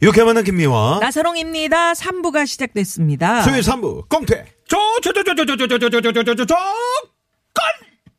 [0.00, 0.98] 이렇게 만난 김미화.
[1.00, 4.44] 나선홍입니다 3부가 시작됐습니다 수요일 3부 공퇴.
[4.68, 6.56] 저저저저저저저저저저저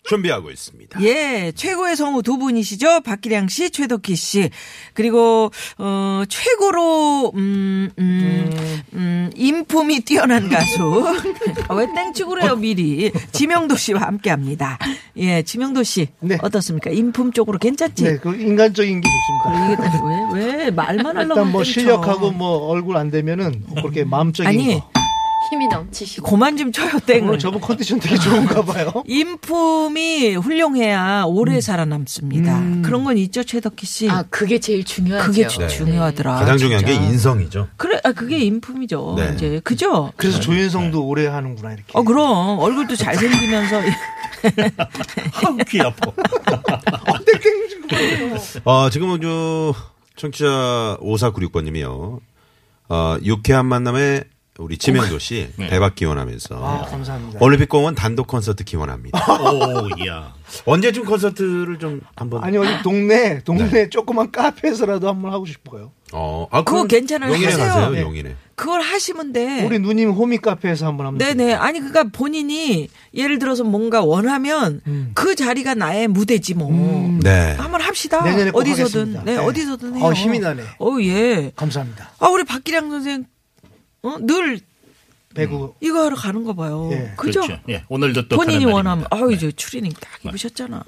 [0.08, 1.02] 준비하고 있습니다.
[1.04, 3.02] 예, 최고의 성우 두 분이시죠.
[3.02, 4.50] 박기량 씨, 최덕희 씨.
[4.94, 8.52] 그리고, 어, 최고로, 음, 음,
[8.94, 11.04] 음, 인품이 뛰어난 가수.
[11.68, 13.12] 아, 왜 땡치고 그래요, 미리.
[13.32, 14.77] 지명도 씨와 함께 합니다.
[15.18, 16.08] 예, 지명도 씨.
[16.20, 16.38] 네.
[16.41, 16.91] 어떻습니까?
[16.91, 18.04] 인품 쪽으로 괜찮지?
[18.04, 19.66] 네, 그 인간적인 게 좋습니다.
[19.66, 21.71] 이게 딱 왜, 왜, 말만 하려고 일단 뭐 땡쳐.
[21.82, 24.90] 실력하고 뭐 얼굴 안 되면은 그렇게 마음적인 아니, 거.
[25.51, 26.26] 힘이 넘치시고.
[26.27, 27.27] 고만 좀 쳐요, 땡을.
[27.29, 28.91] 오늘 저분 컨디션 되게 좋은가 봐요.
[29.07, 32.82] 인품이 훌륭해야 오래 살아남습니다.
[32.84, 34.10] 그런 건 있죠, 최덕희 씨.
[34.10, 35.27] 아, 그게 제일 중요하죠.
[35.27, 36.35] 그게 주- 중요하더라.
[36.35, 36.93] 가장 중요한 게.
[36.93, 37.68] 인성이죠.
[37.77, 39.15] 그래, 아, 그게 인품이죠.
[39.18, 39.32] 네.
[39.35, 40.12] 이제 그죠?
[40.18, 41.85] 그래서 조인성도 오래 하는구나 이렇게.
[41.93, 43.82] 어 그럼 얼굴도 잘생기면서
[45.46, 46.12] 아우 귀 아파
[48.63, 49.74] 어, 지금은 저
[50.15, 52.20] 청취자 5496번님이요.
[52.90, 54.24] 어, 유쾌한 만남에
[54.58, 57.40] 우리 지명도 씨 대박 기원하면서 아, 감사합니다.
[57.42, 59.20] 올림픽 공원 단독 콘서트 기원합니다.
[59.52, 60.34] 오야
[60.66, 63.90] 언제쯤 콘서트를 좀 한번 아니 어디 동네 동네 네.
[63.90, 65.92] 조그만 카페에서라도 한번 하고 싶어요.
[66.14, 67.34] 어, 아, 그거 괜찮아요.
[67.34, 67.68] 용인에 하세요.
[67.68, 67.90] 가세요.
[67.90, 68.02] 네.
[68.02, 68.36] 용인에.
[68.56, 69.66] 그걸 하시면 돼.
[69.66, 71.18] 우리 누님 호미 카페에서 한번 하면.
[71.18, 71.56] 네네.
[71.56, 74.80] 아니 그러니까 본인이 예를 들어서 뭔가 원하면
[75.16, 76.72] 그 자리가 나의 무대지 뭐.
[77.22, 77.56] 네.
[77.58, 78.24] 한번 합시다.
[78.24, 78.84] 내년에 꼭 어디서든.
[79.18, 79.24] 하겠습니다.
[79.26, 79.38] 네, 네.
[79.38, 80.06] 어디서든 해요.
[80.06, 80.64] 어, 힘이 나네.
[80.80, 81.52] 어 예.
[81.58, 82.12] 감사합니다.
[82.20, 83.26] 아 우리 박기량 선생
[84.06, 84.18] 어?
[84.22, 84.59] 늘
[85.34, 85.74] 배구.
[85.82, 86.88] 이거 하러 가는 거 봐요.
[86.94, 87.12] 예.
[87.18, 87.42] 그죠?
[87.42, 87.62] 그렇죠.
[87.68, 89.18] 예, 오늘도 또 본인이 가는 원하면 날입니다.
[89.18, 89.36] 아유 네.
[89.36, 90.82] 이제 추리닝 딱 입으셨잖아.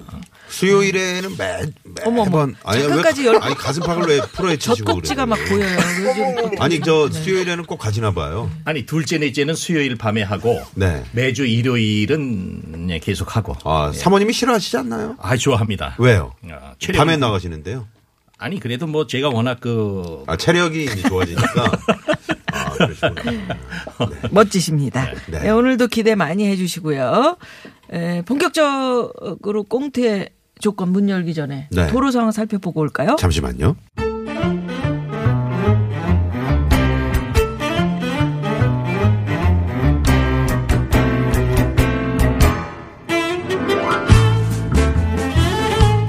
[0.48, 1.62] 수요일에는 매,
[2.06, 2.24] 어머, 어머.
[2.24, 5.76] 매번 아니 가- 열- 아니 가슴팍을 왜 풀어헤치시고 젖꼭지가 막 보여요.
[6.00, 8.50] 요즘 아니 저 수요일에는 꼭 가지나 봐요.
[8.64, 11.04] 아니 둘째 넷째는 수요일 밤에 하고 네.
[11.12, 15.16] 매주 일요일은 예, 계속 하고 아, 사모님이 싫어하시지 않나요?
[15.20, 15.96] 아 좋아합니다.
[15.98, 16.32] 왜요?
[16.50, 17.86] 아, 체력 밤에 나가시는데요.
[18.38, 21.70] 아니 그래도 뭐 제가 워낙 그 아, 체력이 좋아지니까.
[24.30, 25.06] 멋지십니다.
[25.30, 25.40] 네.
[25.40, 27.36] 네, 오늘도 기대 많이 해주시고요.
[27.92, 30.30] 에, 본격적으로 꽁트의
[30.60, 31.86] 조건 문 열기 전에 네.
[31.88, 33.16] 도로 상황 살펴보고 올까요?
[33.16, 33.76] 잠시만요.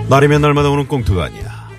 [0.10, 1.70] 날이면 날마다 오는 꽁트가 아니야.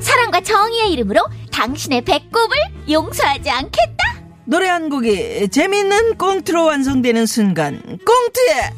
[0.00, 1.22] 사랑과 정의의 이름으로
[1.66, 2.56] 당신의 배꼽을
[2.90, 4.04] 용서하지 않겠다.
[4.46, 8.72] 노래 한 곡이 재미있는 꽁트로 완성되는 순간 꽁트의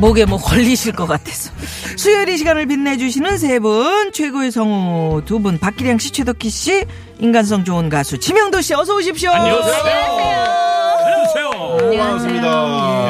[0.00, 1.52] 목에 뭐 걸리실 것 같아서.
[1.96, 6.84] 수요일 이 시간을 빛내주시는 세 분 최고의 성우 두 분 박기량 씨 최덕희 씨
[7.20, 9.30] 인간성 좋은 가수 지명도 씨 어서 오십시오.
[9.30, 9.74] 안녕하세요.
[11.78, 13.03] 반갑습니다.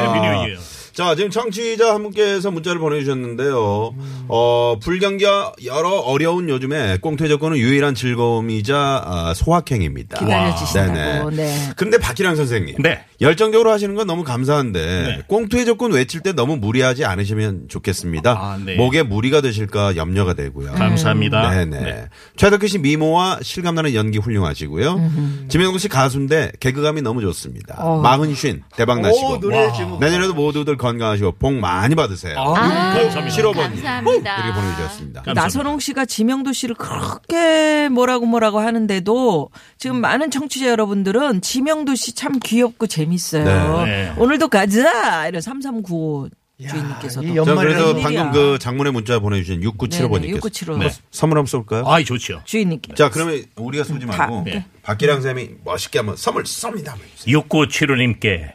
[0.94, 3.94] 자, 지금 청취자 한 분께서 문자를 보내주셨는데요.
[4.28, 10.21] 어, 불경기와 여러 어려운 요즘에 꽁트 조건은 유일한 즐거움이자 아, 소확행입니다.
[10.21, 11.37] 기다려주신다고 네네.
[11.37, 11.71] 네.
[11.77, 12.77] 근데 박기량 선생님.
[12.81, 13.05] 네.
[13.21, 15.22] 열정적으로 하시는 건 너무 감사한데 네.
[15.27, 18.31] 꽁투의 조건 외칠 때 너무 무리하지 않으시면 좋겠습니다.
[18.31, 18.76] 아, 네.
[18.76, 20.72] 목에 무리가 되실까 염려가 되고요.
[20.75, 21.50] 감사합니다.
[21.50, 21.81] 네네.
[21.81, 22.05] 네.
[22.37, 25.11] 최덕희 씨 미모와 실감나는 연기 훌륭하시고요.
[25.49, 27.75] 지명도 씨 가수인데 개그감이 너무 좋습니다.
[27.78, 28.00] 어.
[28.00, 29.99] 마흔 쉰 대박 나시고 오, 노래 제목.
[29.99, 32.38] 내년에도 모두들 건강하시고 복 많이 받으세요.
[32.38, 33.30] 아, 감사합니다.
[33.30, 34.36] 실어버님 감사합니다.
[34.36, 35.22] 이렇게 보내주셨습니다.
[35.22, 35.34] 감사합니다.
[35.34, 42.38] 나선홍 씨가 지명도 씨를 그렇게 뭐라고 뭐라고 하는데도 지금 많은 청취자 여러분들은 지명도 씨 참
[42.38, 43.44] 귀엽고 재밌어요.
[43.84, 43.84] 네.
[43.84, 44.12] 네.
[44.19, 45.26] 오늘도 가자!
[45.26, 46.28] 이런 3395
[46.60, 47.34] 주인님께서도.
[47.34, 48.00] 연말이라는 그래서.
[48.08, 50.76] 방금 그 장문의 문자 보내주신 6975번님께서 네네, 6975.
[50.78, 50.90] 네.
[51.10, 51.84] 선물 한번 쏠까요?
[51.88, 52.42] 아이 좋죠.
[52.44, 52.94] 주인님께.
[52.94, 54.64] 자, 그러면 우리가 쏘지 다, 말고 네.
[54.82, 56.90] 박기량 쌤이 멋있게 한번 선물 쏩니다.
[56.90, 57.37] 한번 해주세요.
[57.37, 58.54] 육구칠호님께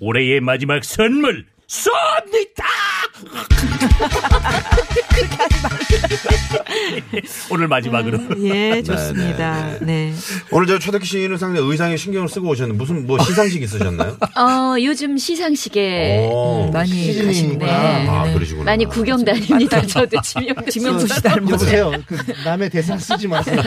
[0.00, 2.89] 올해의 마지막 선물 Somnita!
[7.50, 8.18] 오늘 마지막으로.
[8.42, 9.78] 예, 좋습니다.
[9.80, 10.12] 네.
[10.50, 14.16] 오늘 저 최덕기 씨는 상당히 의상에 신경을 쓰고 오셨는데 무슨 뭐 시상식 있으셨나요?
[14.36, 16.66] 어, 요즘 시상식에 오.
[16.66, 17.66] 음, 많이 시즌이니까.
[17.66, 18.08] 가시네.
[18.08, 18.64] 아, 그러시구나.
[18.64, 19.82] 많이 구경 다닙니다.
[19.86, 21.22] 저도 지명도 씨.
[21.22, 21.52] 닮았어요.
[21.52, 21.92] 여보세요.
[22.06, 23.60] 그 남의 대사 쓰지 마세요.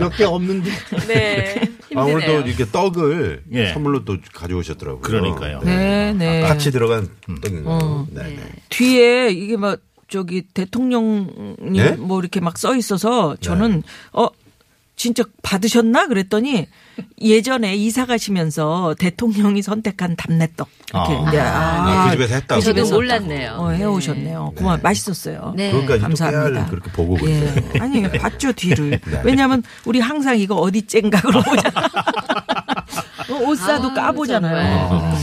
[0.00, 0.70] 몇개 없는데.
[1.06, 1.60] 네.
[1.94, 2.40] 아, 오늘 또 힘드네요.
[2.46, 3.72] 이렇게 떡을 예.
[3.72, 5.00] 선물로 또 가져오셨더라고요.
[5.02, 5.60] 그러니까요.
[5.64, 6.42] 네, 네.
[6.42, 7.08] 같이 들어간
[7.42, 8.06] 떡인가요?
[8.12, 8.38] 네, 네.
[8.88, 11.26] 뒤에 이게 막 저기 대통령이
[11.76, 11.90] 예?
[11.92, 13.82] 뭐 이렇게 막 써 있어서 저는
[14.12, 14.28] 어
[14.96, 16.66] 진짜 받으셨나 그랬더니
[17.20, 21.28] 예전에 이사 가시면서 대통령이 선택한 답내떡 이렇게 아.
[21.28, 22.60] 이제 아, 그 집에서 했다고.
[22.60, 23.52] 저도 집에서 몰랐네요.
[23.52, 24.54] 어, 해오셨네요.
[24.56, 25.52] 고마 맛있었어요.
[25.56, 25.70] 네.
[25.70, 26.66] 그것까지 또 감사합니다.
[26.66, 27.38] 그렇게 보고 예.
[27.40, 27.70] 그러세요.
[27.80, 28.98] 아니 봤죠 뒤를.
[29.06, 29.20] 네.
[29.22, 31.88] 왜냐하면 우리 항상 이거 어디 쨍가 그러보잖아.
[33.46, 35.14] 옷 사도 아, 까보잖아요.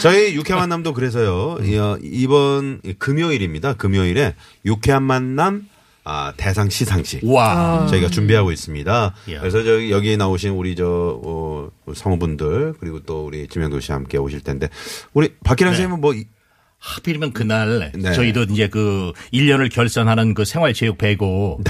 [0.00, 1.58] 저희 유쾌한 만남도 그래서요.
[1.64, 3.74] 이, 어, 이번 금요일입니다.
[3.74, 5.68] 금요일에 유쾌한 만남
[6.06, 7.20] 아, 대상 시상식.
[7.24, 7.86] 와.
[7.88, 9.14] 저희가 준비하고 있습니다.
[9.28, 9.40] 이야.
[9.40, 14.40] 그래서 저기 여기 나오신 우리 저 어, 성우분들 그리고 또 우리 지명도 씨 함께 오실
[14.40, 14.68] 텐데
[15.14, 15.76] 우리 박기란 네.
[15.78, 16.26] 선생님은 뭐 이-
[16.78, 18.12] 하필이면 그날 네.
[18.12, 21.60] 저희도 이제 그 1년을 결산하는 그 생활체육 배구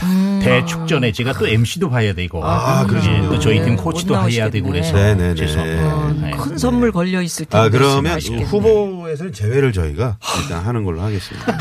[0.44, 2.44] 대축전에 제가 또 MC도 봐야 되고 음.
[2.44, 3.25] 아, 그러시군요.
[3.25, 5.14] 예, 또 저희 팀 네, 코치도 못 해야 되고 그래서 나오시겠네.
[5.14, 5.35] 네네네.
[5.35, 6.26] 죄송합니다.
[6.26, 6.31] 네.
[6.37, 7.58] 큰 선물 걸려 있을 텐데.
[7.58, 8.44] 아 그러면 아쉽겠네.
[8.44, 11.52] 후보에서는 제외를 저희가 일단 하는 걸로 하겠습니다.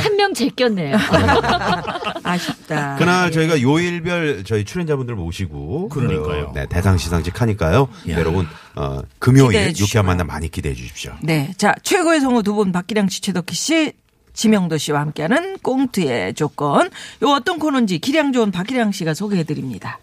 [0.00, 0.96] 한명 제꼈네요.
[2.22, 2.96] 아쉽다.
[2.96, 6.52] 그날 저희가 요일별 저희 출연자분들 모시고 그러니까요.
[6.52, 7.88] 그, 네, 대상 시상식 하니까요.
[8.10, 8.18] 야.
[8.18, 10.02] 여러분 어, 금요일 기대해 유쾌한 주시고요.
[10.04, 11.12] 만남 많이 기대해 주십시오.
[11.22, 11.52] 네.
[11.56, 13.92] 자, 최고의 성우 두 분, 박기량 씨, 최덕희 씨,
[14.38, 16.88] 지명도 씨와 함께하는 꽁트의 조건.
[17.22, 19.98] 요 어떤 코너인지 기량 좋은 박기량 씨가 소개해 드립니다.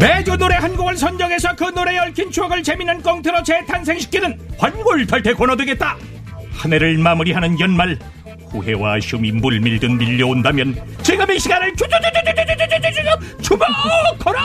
[0.00, 5.96] 매주 노래 한 곡을 선정해서 그 노래에 얽힌 추억을 재미있는 꽁트로 재탄생시키는 환골탈태 코너 되겠다.
[6.50, 7.96] 한 해를 마무리하는 연말
[8.50, 14.40] 후회와 아쉬움이 물밀듯 밀려온다면 지금 이 시간을 주주주주주주주주주주 주목하라.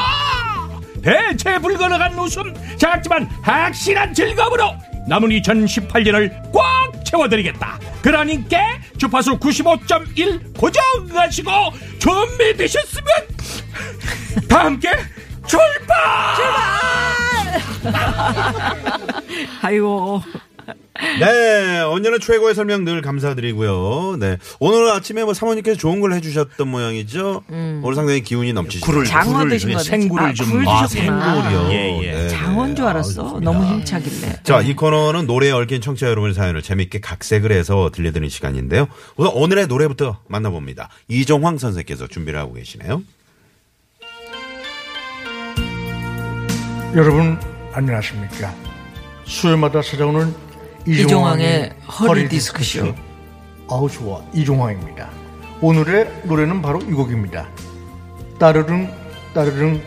[1.01, 7.77] 대체 불가능한 웃음 작지만 확실한 즐거움으로 남은 2018년을 꽉 채워드리겠다.
[8.01, 8.57] 그러니까
[8.97, 11.51] 주파수 95.1 고정하시고
[11.99, 13.05] 준비되셨으면
[14.47, 14.89] 다 함께
[15.45, 15.97] 출발!
[19.61, 20.21] 아이고.
[20.99, 24.17] 네, 언제나 최고의 설명 늘 감사드리고요.
[24.19, 27.43] 네, 오늘 아침에 뭐 사모님께서 좋은 걸 해주셨던 모양이죠.
[27.49, 28.85] 오늘 상당히 기운이 넘치시죠.
[28.85, 29.83] 굴을 장어 굴을, 드신 예, 거네.
[29.83, 31.33] 생굴을 아, 좀굴 아, 드셨구나.
[31.33, 31.71] 생굴이요.
[31.71, 32.11] 예, 예.
[32.11, 32.91] 네, 장어인 줄 네.
[32.91, 33.38] 알았어.
[33.38, 33.39] 아.
[33.39, 34.39] 너무 힘차길래.
[34.43, 38.87] 자, 이 코너는 노래에 얽힌 청취자 여러분의 사연을 재밌게 각색을 해서 들려드리는 시간인데요.
[39.15, 40.89] 우선 오늘의 노래부터 만나봅니다.
[41.07, 43.01] 이종황 선생께서 준비를 하고 계시네요.
[46.94, 47.39] 여러분
[47.71, 48.53] 안녕하십니까?
[49.23, 50.50] 수요일마다 찾아오는
[50.86, 52.28] 이종황의 허리.
[52.28, 52.94] 디스크쇼.
[53.69, 55.10] 아우 좋아 이종황입니다.
[55.62, 57.48] 오늘의 노래는 바로 이 곡입니다.
[58.39, 58.92] 따르릉
[59.33, 59.81] 따르릉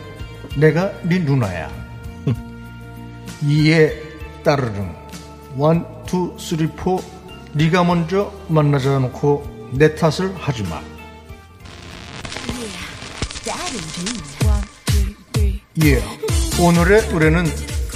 [0.57, 1.69] 내가 네 누나야.
[3.43, 3.93] 이에
[4.43, 4.95] 따르릉
[5.57, 7.01] one, two, three, four
[7.53, 10.81] 네가 먼저 만나자 놓고 내 탓을 하지 마.
[15.83, 16.01] 예.
[16.61, 17.45] 오늘의 노래는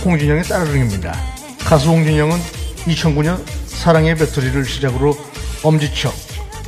[0.03, 1.13] 홍진영의 따르릉입니다.
[1.59, 5.15] 가수 홍진영은 2009년 사랑의 배터리를 시작으로
[5.63, 6.13] 엄지척,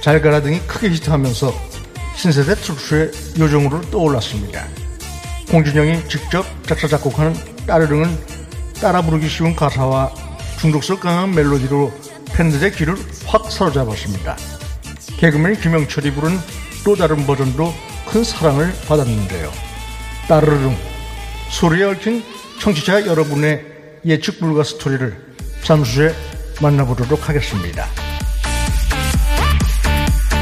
[0.01, 1.53] 잘 가라 등이 크게 히트하면서
[2.15, 4.67] 신세대 트로트의 요정으로 떠올랐습니다.
[5.51, 7.33] 홍진영이 직접 작사 작곡하는
[7.65, 8.17] 따르릉은
[8.81, 10.13] 따라 부르기 쉬운 가사와
[10.59, 11.91] 중독성 강한 멜로디로
[12.33, 14.37] 팬들의 귀를 확 사로잡았습니다.
[15.17, 16.37] 개그맨 김영철이 부른
[16.83, 17.73] 또 다른 버전도
[18.07, 19.51] 큰 사랑을 받았는데요.
[20.27, 20.75] 따르릉
[21.49, 22.23] 소리에 얽힌
[22.59, 23.65] 청취자 여러분의
[24.05, 25.30] 예측 불가 스토리를
[25.63, 26.13] 잠시 후에
[26.61, 27.85] 만나보도록 하겠습니다.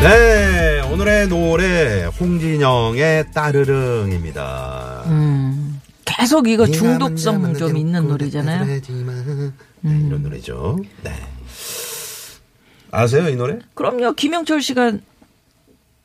[0.01, 5.03] 네, 오늘의 노래 홍진영의 따르릉입니다.
[6.05, 8.65] 계속 이거 중독성 좀 있는 노래잖아요.
[8.65, 8.81] 네,
[9.83, 10.79] 이런 노래죠.
[11.03, 11.13] 네.
[12.91, 13.59] 아세요 이 노래?
[13.75, 14.13] 그럼요.
[14.13, 14.93] 김영철 씨가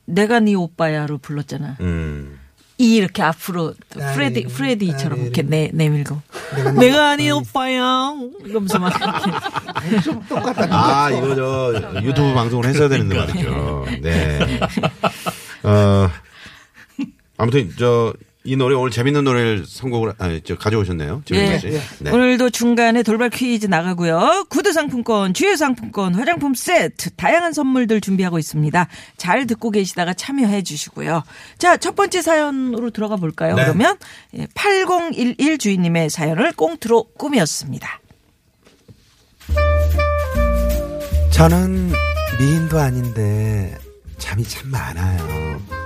[0.05, 1.77] 내가 네 오빠야로 불렀잖아.
[1.81, 2.34] 음.
[2.77, 3.73] 이 이렇게 앞으로
[4.13, 6.21] 프레디 프레디처럼 이렇게 내 내밀고
[6.77, 8.13] 내가 네 오빠야
[8.43, 9.31] 이러면서 막 이렇게.
[10.71, 13.85] 아 이거 저 유튜브 방송을 했어야 되는데 말이죠.
[14.01, 14.59] 네.
[15.63, 16.09] 어
[17.37, 18.13] 아무튼 저
[18.45, 21.23] 이 노래 오늘 재밌는 노래를 선곡을 아니 저 가져오셨네요.
[21.31, 21.57] 예.
[21.59, 21.81] 지금 씨.
[21.99, 22.11] 네.
[22.11, 24.45] 오늘도 중간에 돌발 퀴즈 나가고요.
[24.49, 28.87] 구두 상품권, 주유 상품권, 화장품 세트, 다양한 선물들 준비하고 있습니다.
[29.17, 31.23] 잘 듣고 계시다가 참여해 주시고요.
[31.57, 33.55] 자, 첫 번째 사연으로 들어가 볼까요?
[33.55, 33.63] 네.
[33.63, 33.97] 그러면
[34.37, 37.99] 예, 8011 주인님의 사연을 꽁트로 꾸몄습니다.
[41.31, 41.91] 저는
[42.39, 43.75] 미인도 아닌데
[44.17, 45.84] 잠이 참 많아요.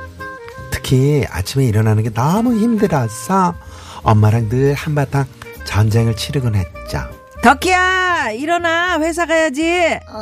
[0.90, 3.54] 특히 아침에 일어나는 게 너무 힘들어서
[4.02, 5.26] 엄마랑 늘 한바탕
[5.64, 7.04] 전쟁을 치르곤 했죠.
[7.44, 10.00] 덕희야 일어나 회사 가야지.
[10.08, 10.18] 아,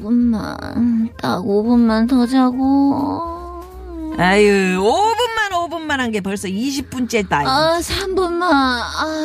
[0.00, 1.10] 5분만.
[1.20, 3.62] 딱 5분만 더 자고.
[4.18, 7.32] 아유 5분만 5분만 한 게 벌써 20분째다.
[7.44, 8.42] 아, 3분만.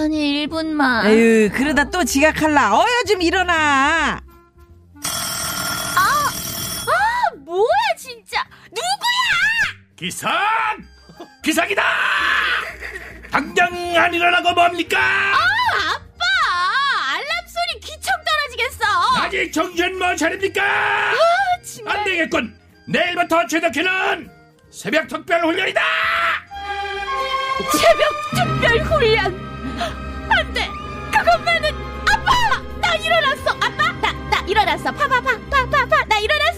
[0.04, 0.82] 아니, 1분만.
[1.06, 2.74] 아유 그러다 또 지각할라.
[2.76, 4.20] 어여 좀 일어나.
[9.96, 10.30] 기상!
[11.42, 11.82] 기상이다!
[13.32, 14.98] 당장 안 일어나고 뭡니까?
[15.00, 16.26] 아빠!
[17.14, 18.86] 알람 소리 귀청 떨어지겠어.
[19.22, 20.62] 아직 정신 못 차립니까?
[21.88, 22.60] 안 되겠군.
[22.88, 24.30] 내일부터 최덕희는
[24.70, 25.82] 새벽 특별 훈련이다.
[27.72, 29.26] 새벽 특별 훈련.
[30.30, 30.68] 안 돼.
[31.12, 31.72] 그것만은
[32.12, 32.32] 아빠!
[32.82, 33.50] 나 일어났어.
[33.62, 33.92] 아빠!
[34.02, 34.92] 나, 나 일어났어.
[34.92, 36.04] 파파파, 파파파.
[36.06, 36.55] 나 일어났어.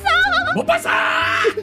[0.57, 0.89] 못 봤어.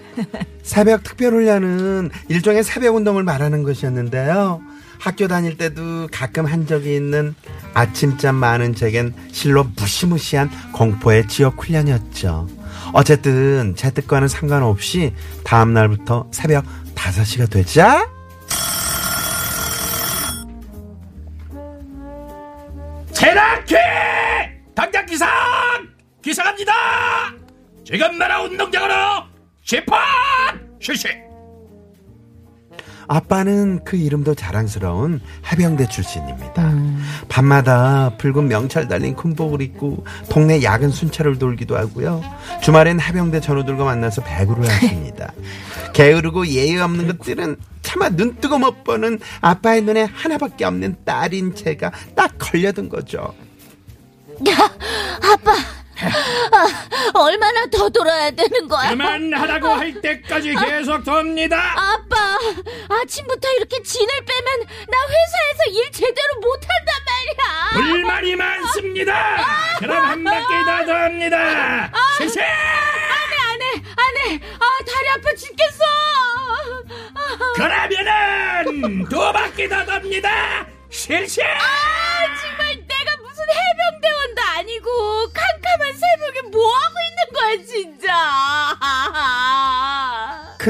[0.62, 4.62] 새벽 특별 훈련은 일종의 새벽 운동을 말하는 것이었는데요.
[5.00, 7.34] 학교 다닐 때도 가끔 한 적이 있는
[7.74, 12.48] 아침잠 많은 제겐 실로 무시무시한 공포의 지역 훈련이었죠.
[12.92, 18.08] 어쨌든 제 뜻과는 상관없이 다음 날부터 새벽 5시가 되자
[23.12, 23.74] 테라키!
[24.74, 25.28] 당장 기상!
[26.22, 27.43] 기상합니다!
[27.84, 28.94] 지금 나라 운동장으로
[29.64, 29.98] 재판
[30.80, 31.08] 실시!
[33.06, 35.20] 아빠는 그 이름도 자랑스러운
[35.52, 36.72] 해병대 출신입니다.
[37.28, 42.22] 밤마다 붉은 명찰 달린 군복을 입고 동네 야근 순찰을 돌기도 하고요.
[42.62, 45.34] 주말엔 해병대 전우들과 만나서 배구를 하십니다.
[45.92, 51.92] 게으르고 예의 없는 것들은 차마 눈 뜨고 못 보는 아빠의 눈에 하나밖에 없는 딸인 제가
[52.16, 53.34] 딱 걸려든 거죠.
[55.20, 55.74] 아빠.
[56.06, 58.90] 아, 얼마나 더 돌아야 되는 거야?
[58.90, 61.56] 그만하라고 할 때까지 계속 돕니다.
[61.76, 62.38] 아빠,
[63.02, 67.70] 아침부터 이렇게 진을 빼면 나 회사에서 일 제대로 못한단 말이야.
[67.92, 69.76] 불만이 많습니다.
[69.78, 71.92] 그럼 한 바퀴 더 돕니다.
[72.18, 72.40] 실시!
[72.40, 74.40] 안해, 안해, 안해.
[74.58, 75.84] 아, 다리 아파 죽겠어.
[77.14, 80.66] 아, 그러면은 두 바퀴 더 돕니다.
[80.90, 81.42] 실시!
[81.42, 82.34] 아,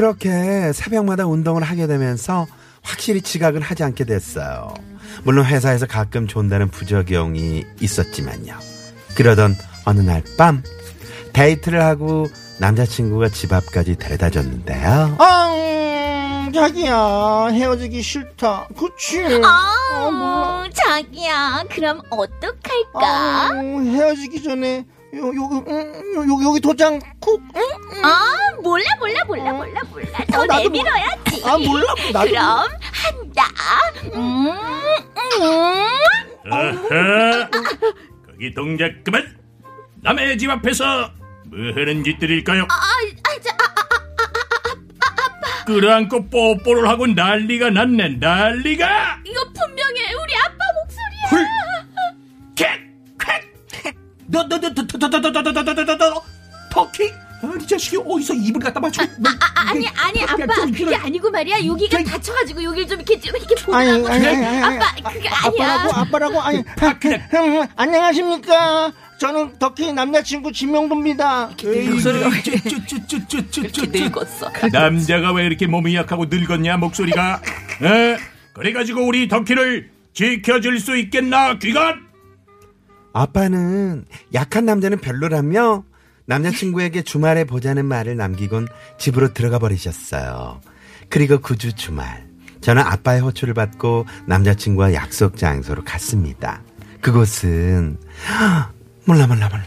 [0.09, 2.45] 그렇게 새벽마다 운동을 하게 되면서
[2.83, 4.71] 확실히 지각은 하지 않게 됐어요.
[5.23, 8.53] 물론 회사에서 가끔 존다는 부적용이 있었지만요.
[9.15, 10.61] 그러던 어느 날 밤
[11.33, 12.27] 데이트를 하고
[12.59, 15.15] 남자친구가 집 앞까지 데려다 줬는데요.
[15.17, 18.67] 아, 자기야, 헤어지기 싫다.
[18.77, 19.23] 그치?
[19.43, 20.69] 아, 몰라.
[20.71, 23.01] 자기야, 그럼 어떡할까?
[23.01, 27.41] 아, 헤어지기 전에 요, 요, 음, 요, 요, 여기 도장 쿡.
[27.55, 27.61] 응?
[28.03, 28.19] 아,
[28.61, 30.05] 몰라, 몰라, 몰라, 몰라, 몰라.
[30.31, 31.41] 더 아, 나도 내밀어야지.
[31.45, 31.85] 아, 몰라.
[32.11, 33.47] 나도 그럼 한다.
[34.13, 34.49] 음,
[35.41, 35.87] 음.
[36.51, 37.49] 어허.
[38.27, 39.35] 거기 동작 그만.
[40.01, 41.11] 남의 집 앞에서
[41.47, 42.63] 뭐 하는 짓들일까요?
[42.63, 43.65] 아, 아, 자, 아,
[45.65, 51.29] 끌어안고 뽀뽀를 하고 난리가 났네 난리가 이거 분명히 우리 아빠 목소리야.
[51.31, 51.39] 캣
[54.31, 56.23] 캣 너너 너 너 너 너 너 너 너 너 너
[56.71, 57.11] 터키
[57.43, 59.07] 아이 자식이 어디서 입을 갖다 맞춰 아,
[59.69, 61.65] 아니, 아니, 아빠, 그게 아니고 말이야.
[61.65, 64.07] 여기가 다쳐가지고 여기를 좀 이렇게 좀 이렇게 아니, 보라고.
[64.07, 64.77] 아니, 아니, 아니, 아니.
[64.77, 65.73] 아빠, 그게 아니야.
[65.73, 66.57] 아빠라고, 아빠라고, 아니.
[66.59, 68.93] 음, 안녕하십니까.
[69.19, 71.51] 저는 덕희 남자친구 진명도입니다.
[71.89, 74.51] 목소리가 왜 쭈쭈쭈쭈쭈쭈 늙었어?
[74.71, 77.41] 남자가 왜 이렇게 몸이 약하고 늙었냐 목소리가
[77.83, 78.17] 에?
[78.53, 82.04] 그래가지고 우리 덕키를 지켜줄 수 있겠나 귀간
[83.15, 85.83] 아빠는 약한 남자는 별로라며
[86.25, 88.67] 남자친구에게 주말에 보자는 말을 남기곤
[88.97, 90.59] 집으로 들어가 버리셨어요.
[91.09, 92.25] 그리고 그 주 주말
[92.61, 96.61] 저는 아빠의 호출을 받고 남자친구와 약속 장소로 갔습니다.
[97.01, 97.97] 그곳은
[99.05, 99.63] 몰라 몰라 몰라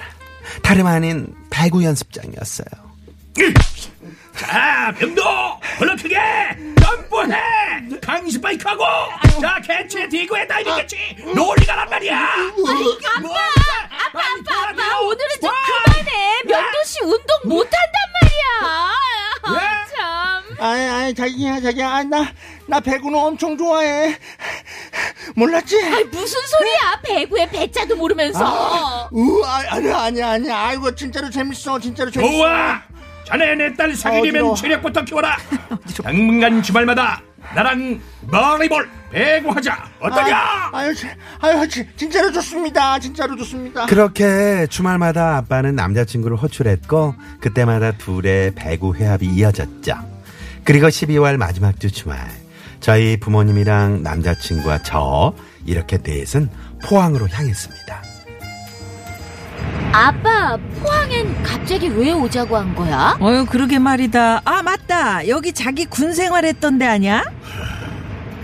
[0.62, 2.66] 다름 아닌 배구 연습장이었어요.
[4.36, 5.22] 자 병도
[5.78, 6.16] 불러 크게
[6.88, 7.36] 점프해
[8.00, 8.82] 강시 바이크하고
[9.40, 12.38] 자 개체 디그에 다 이겼지 논리가 란 말이야 아빠
[14.08, 16.42] 아빠, 아빠, 아빠, 오늘은 좀 그만해.
[16.46, 17.92] 명도 씨 운동 못한단
[18.22, 18.70] 말이야.
[19.42, 19.58] 아, 왜?
[19.94, 20.56] 참.
[20.58, 21.88] 아니, 아니, 자기야, 자기야.
[21.88, 22.32] 아, 나,
[22.66, 24.16] 나 배구는 엄청 좋아해.
[25.34, 25.76] 몰랐지?
[25.82, 27.00] 아이, 무슨 소리야?
[27.04, 29.08] 배구의 배자도 모르면서.
[29.12, 30.50] 우, 아, 아니, 아니, 아니.
[30.50, 31.78] 아이고, 진짜로 재밌어.
[31.78, 32.32] 진짜로 재밌어.
[32.32, 32.82] 좋아
[33.28, 34.54] 자네 내 딸 사귀려면 어지러워.
[34.56, 35.36] 체력부터 키워라
[36.02, 37.20] 당분간 주말마다
[37.54, 39.84] 나랑 머리볼 배구하자.
[40.00, 40.70] 어떠냐?
[40.72, 41.08] 아유, 지-
[41.40, 42.98] 아유, 지- 진짜로 좋습니다.
[42.98, 43.86] 진짜로 좋습니다.
[43.86, 49.94] 그렇게 주말마다 아빠는 남자친구를 호출했고 그때마다 둘의 배구 회합이 이어졌죠.
[50.64, 52.18] 그리고 12월 마지막 주 주말
[52.80, 55.32] 저희 부모님이랑 남자친구와 저
[55.64, 56.50] 이렇게 넷은
[56.84, 58.02] 포항으로 향했습니다.
[59.92, 63.16] 아빠 포항엔 갑자기 왜 오자고 한 거야?
[63.20, 64.42] 어유 그러게 말이다.
[64.44, 65.26] 아 맞다.
[65.28, 67.24] 여기 자기 군 생활했던 데 아니야?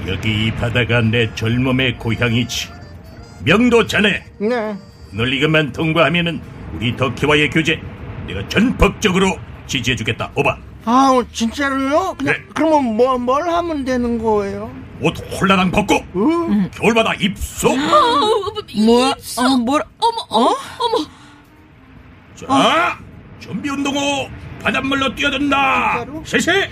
[0.06, 2.68] 여기 이 바다가 내 젊음의 고향이지.
[3.44, 4.24] 명도 자네.
[4.38, 4.76] 네.
[5.12, 6.40] 오늘 이것만 통과하면은
[6.74, 7.80] 우리 덕희와의 교제
[8.26, 10.30] 내가 전폭적으로 지지해주겠다.
[10.34, 10.56] 오바.
[10.86, 12.14] 아우, 진짜로요?
[12.18, 12.42] 그냥, 네.
[12.54, 14.70] 그러면 뭐, 뭘 하면 되는 거예요?
[15.04, 16.70] 옷 홀라당 벗고 어?
[16.74, 17.76] 겨울바다 입소.
[17.76, 19.10] 뭐?
[19.10, 19.82] 어, 뭘?
[19.98, 21.06] 어머 어머 어머
[22.34, 22.98] 자,
[23.38, 24.28] 준비 운동 후
[24.62, 26.06] 바닷물로 뛰어든다.
[26.24, 26.50] 실시.
[26.50, 26.68] 아유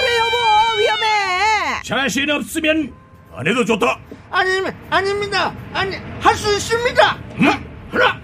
[0.00, 1.82] 그래 여보 위험해.
[1.82, 2.94] 자신 없으면
[3.34, 3.98] 안 해도 좋다.
[4.30, 4.48] 아니,
[4.90, 5.52] 아닙니다.
[5.74, 7.18] 아니, 할 수 있습니다.
[7.40, 7.64] 응?
[7.90, 8.20] 하나.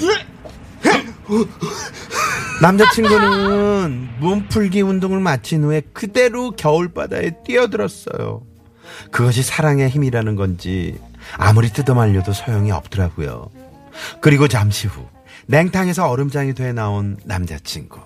[0.00, 0.26] 예.
[2.62, 8.42] 남자친구는 몸풀기 운동을 마친 후에 그대로 겨울바다에 뛰어들었어요.
[9.10, 10.98] 그것이 사랑의 힘이라는 건지
[11.36, 13.50] 아무리 뜯어 말려도 소용이 없더라고요.
[14.20, 15.06] 그리고 잠시 후
[15.46, 18.00] 냉탕에서 얼음장이 돼 나온 남자친구.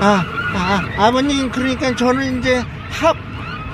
[0.00, 3.16] 아, 아, 아버님, 그러니까 저는 이제 합,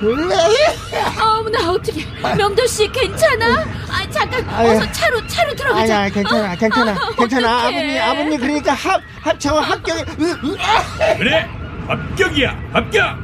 [0.03, 3.65] 어머나 어떻게 명도 씨 괜찮아?
[3.89, 4.71] 아 잠깐 아유.
[4.71, 5.81] 어서 차로 차로 들어가자.
[6.01, 7.57] 아니야, 괜찮아, 괜찮아, 아, 괜찮아.
[7.59, 7.79] 어떡해.
[7.79, 10.05] 아버님, 아버님, 그러니까 합, 합, 저 합격에,
[11.19, 11.49] 그래.
[11.87, 12.59] 합격이야.
[12.73, 13.19] 합격.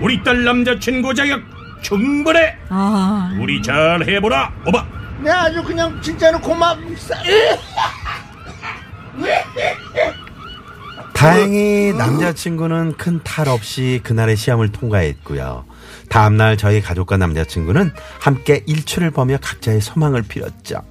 [0.00, 1.40] 우리 딸 남자친구 자격
[1.82, 2.56] 충분해.
[2.68, 4.52] 아 우리 잘 해보라.
[4.66, 4.86] 오바.
[5.20, 7.14] 네, 아주 그냥 진짜로 고맙사.
[11.18, 15.64] 다행히 남자친구는 큰 탈 없이 그날의 시험을 통과했고요.
[16.08, 20.82] 다음날 저희 가족과 남자친구는 함께 일출을 보며 각자의 소망을 빌었죠.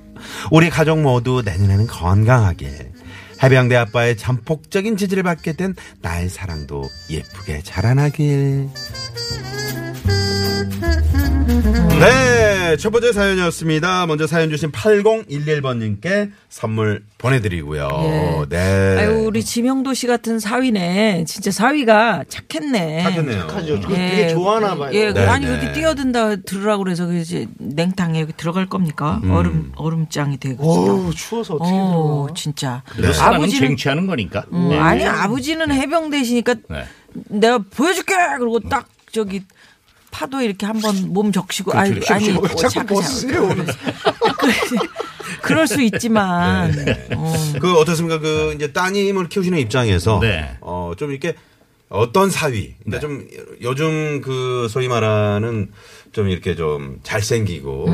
[0.51, 2.91] 우리 가족 모두 내년에는 건강하게
[3.41, 8.69] 해병대 아빠의 전폭적인 지지를 받게 된 나의 사랑도 예쁘게 자라나길.
[11.99, 12.26] 네,
[12.75, 14.05] 첫 번째 사연이었습니다.
[14.07, 17.87] 먼저 사연 주신 8011번님께 선물 보내드리고요.
[18.03, 18.45] 예.
[18.49, 18.97] 네.
[18.99, 21.23] 아유 우리 지명도 씨 같은 사위네.
[21.25, 23.03] 진짜 사위가 착했네.
[23.03, 23.41] 착했네요.
[23.43, 23.79] 하죠.
[23.81, 24.91] 저 되게 좋아하나 봐요.
[24.93, 25.55] 예, 네, 아니 네.
[25.57, 29.21] 어디 뛰어든다 들으라고 그래서 그 이제 냉탕에 여기 들어갈 겁니까?
[29.23, 29.31] 음.
[29.31, 30.63] 얼음 얼음장이 되고.
[30.63, 32.33] 어우, 추워서 어떻게 어, 들어가.
[32.35, 32.83] 진짜.
[32.99, 33.07] 네.
[33.19, 34.45] 아버지는 쟁취하는 거니까.
[34.51, 34.77] 음, 네.
[34.77, 36.83] 아니 아버지는 해병대시니까 네.
[37.13, 39.41] 내가 보여줄게 그리고 딱 저기
[40.17, 42.13] 파도 이렇게 한번 몸 적시고 아니 그렇죠.
[42.15, 43.47] 아니 뭐 어, 자꾸 벗으세요.
[43.49, 44.77] 그-
[45.43, 46.73] 그럴 수 있지만
[47.15, 47.33] 어.
[47.61, 48.17] 그 어떻습니까?
[48.19, 50.57] 그 이제 따님을 키우시는 입장에서 네.
[50.61, 51.35] 어좀 이렇게
[51.89, 53.27] 어떤 사위, 근데 좀
[53.61, 55.71] 요즘 그 소위 말하는
[56.11, 57.87] 좀 이렇게 좀 잘생기고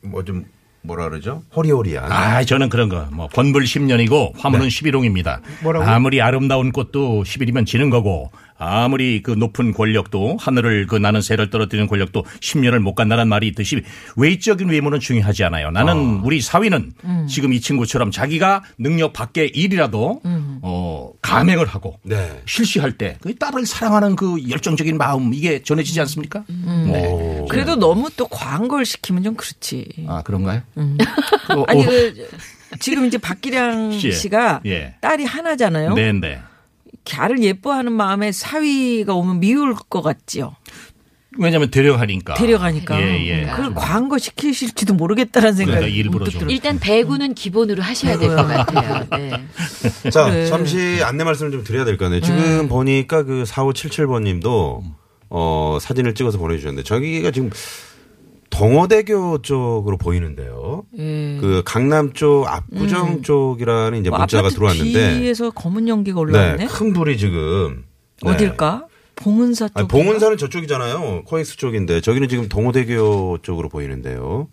[0.00, 0.46] 뭐좀
[0.84, 1.42] 뭐라 그러죠?
[1.54, 2.10] 호리호리한.
[2.10, 3.06] 아, 저는 그런 거.
[3.12, 5.40] 뭐 권불 10년이고 화물은 11홍입니다.
[5.62, 5.84] 뭐라고?
[5.84, 8.32] 아무리 아름다운 꽃도 10일이면 지는 거고
[8.62, 13.82] 아무리 그 높은 권력도 하늘을 그 나는 새를 떨어뜨리는 권력도 10년을 못 간다는 말이 있듯이
[14.16, 15.70] 외적인 외모는 중요하지 않아요.
[15.70, 16.92] 나는 우리 사위는
[17.28, 20.20] 지금 이 친구처럼 자기가 능력 밖의 일이라도
[20.62, 22.40] 어 감행을 하고 네.
[22.46, 26.44] 실시할 때 그 딸을 사랑하는 그 열정적인 마음 이게 전해지지 않습니까?
[26.48, 27.44] 네.
[27.48, 30.06] 그래도 너무 또 과한 걸 시키면 좀 그렇지.
[30.08, 30.62] 아 그런가요?
[30.74, 31.86] 어, 아니 어.
[31.86, 32.28] 그
[32.80, 34.10] 지금 이제 박기량 예.
[34.10, 34.94] 씨가 예.
[35.00, 35.94] 딸이 하나잖아요.
[35.94, 36.40] 네, 네.
[37.04, 40.54] 걔를 예뻐하는 마음에 사위가 오면 미울 것 같지요.
[41.38, 42.34] 왜냐하면 데려가니까.
[42.34, 43.00] 데려가니까.
[43.00, 43.46] 예, 예.
[43.46, 43.74] 그걸
[44.08, 46.50] 거 시키실지도 모르겠다는 생각이 그러니까 일부러 좀.
[46.50, 49.06] 일단 배구는 기본으로 하셔야 될 것 같아요.
[49.10, 50.10] 네.
[50.10, 50.46] 자, 그래.
[50.46, 52.20] 잠시 안내 말씀을 좀 드려야 될거 아니에요.
[52.20, 54.82] 지금 보니까 그 4577번 님도
[55.30, 57.48] 어, 사진을 찍어서 보내주셨는데 저기가 지금
[58.52, 60.84] 동호대교 쪽으로 보이는데요.
[60.98, 61.38] 예.
[61.40, 66.66] 그 강남 쪽 압구정 쪽이라는 이제 뭐 문자가 들어왔는데 뒤에서 검은 연기가 네, 올라왔네.
[66.66, 67.84] 큰 불이 지금
[68.22, 68.30] 네.
[68.30, 68.86] 어딜까?
[69.16, 69.88] 봉은사 쪽.
[69.88, 71.22] 봉은사는 저쪽이잖아요.
[71.24, 74.48] 코엑스 쪽인데 저기는 지금 동호대교 쪽으로 보이는데요.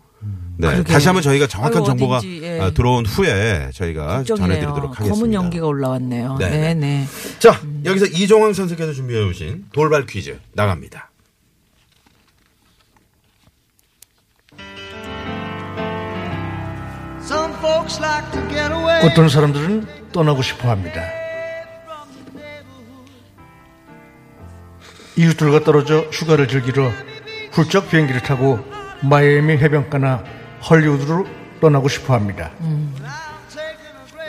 [0.56, 0.68] 네.
[0.68, 0.92] 그러게.
[0.92, 2.60] 다시 한번 저희가 정확한 아유, 정보가 어딘지, 예.
[2.60, 4.36] 아, 들어온 후에 저희가 걱정이네요.
[4.36, 5.14] 전해드리도록 하겠습니다.
[5.14, 6.36] 검은 연기가 올라왔네요.
[6.38, 7.06] 네, 네, 네.
[7.38, 11.09] 자, 여기서 이종황 선생께서 준비해 오신 돌발 퀴즈 나갑니다.
[19.04, 21.02] 어떤 사람들은 떠나고 싶어 합니다.
[25.16, 26.90] 이웃들과 떨어져 휴가를 즐기러
[27.52, 28.58] 훌쩍 비행기를 타고
[29.02, 30.24] 마이애미 해변가나
[30.68, 31.26] 헐리우드로
[31.60, 32.50] 떠나고 싶어 합니다.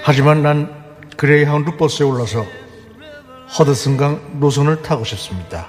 [0.03, 0.81] 하지만 난
[1.17, 2.45] 그레이하운드 버스에 올라서
[3.57, 5.67] 허드슨강 노선을 타고 싶습니다.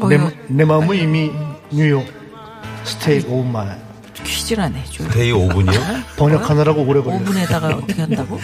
[0.00, 1.30] 어, 내, 내 마음은 이미
[1.70, 2.04] 뉴욕
[2.84, 3.83] 스테이크 오마 퀴
[4.44, 5.08] 즈를 안 해줘요.
[5.10, 6.04] 데이 5분이요?
[6.16, 7.24] 번역하느라고 오래 걸려요.
[7.24, 8.38] 5분에다가 어떻게 한다고?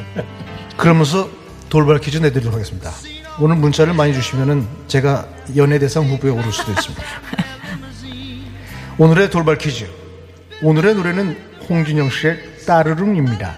[0.76, 1.28] 그러면서
[1.68, 2.90] 돌발 퀴즈 내드리도록 하겠습니다.
[3.40, 7.02] 오늘 문자를 많이 주시면은 제가 연예대상 후보에 오를 수도 있습니다.
[8.98, 9.86] 오늘의 돌발 퀴즈.
[10.62, 13.56] 오늘의 노래는 홍진영 씨의 따르릉입니다.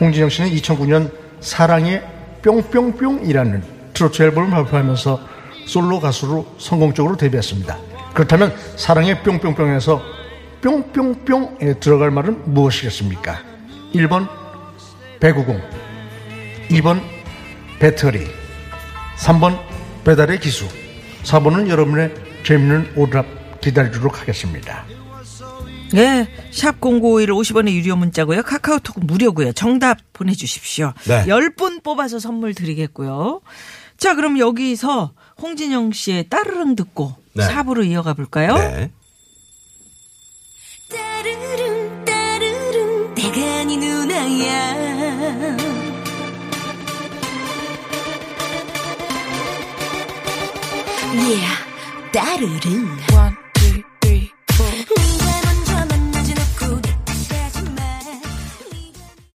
[0.00, 2.02] 홍진영 씨는 2009년 사랑의
[2.42, 5.20] 뿅뿅뿅이라는 트로트 앨범을 발표하면서
[5.66, 7.76] 솔로 가수로 성공적으로 데뷔했습니다.
[8.14, 10.19] 그렇다면 사랑의 뿅뿅뿅에서
[10.62, 13.38] 뿅뿅뿅에 들어갈 말은 무엇이겠습니까?
[13.94, 14.28] 1번
[15.20, 15.60] 배구공
[16.68, 17.00] 2번
[17.78, 18.26] 배터리
[19.16, 19.58] 3번
[20.04, 20.66] 배달의 기수
[21.24, 24.84] 4번은 여러분의 재밌는 오답 기다리도록 하겠습니다.
[25.94, 28.42] 예, 샵0951 50원의 유료 문자고요.
[28.42, 29.52] 카카오톡 무료고요.
[29.52, 30.92] 정답 보내주십시오.
[31.06, 31.24] 네.
[31.26, 33.40] 10분 뽑아서 선물 드리겠고요.
[33.96, 37.46] 자, 그럼 여기서 홍진영 씨의 따르릉 듣고 네.
[37.46, 38.54] 4부로 이어가 볼까요?
[38.54, 38.92] 네.
[41.20, 44.70] 따르릉 따르릉 내가 네 누나야.
[51.12, 51.60] Yeah
[52.10, 52.96] 따르릉